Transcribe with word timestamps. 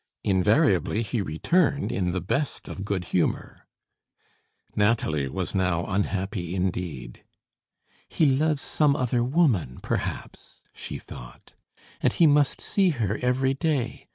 Invariably 0.23 1.03
he 1.03 1.21
returned 1.21 1.91
in 1.91 2.09
the 2.09 2.21
best 2.21 2.67
of 2.67 2.83
good 2.85 3.03
humor. 3.13 3.67
Nathalie 4.75 5.29
was 5.29 5.53
now 5.53 5.85
unhappy 5.85 6.55
indeed. 6.55 7.23
"He 8.09 8.25
loves 8.25 8.63
some 8.63 8.95
other 8.95 9.23
woman, 9.23 9.79
perhaps," 9.83 10.63
she 10.73 10.97
thought, 10.97 11.51
"and 12.01 12.13
he 12.13 12.25
must 12.25 12.59
see 12.59 12.89
her 12.89 13.19
every 13.21 13.53
day. 13.53 14.07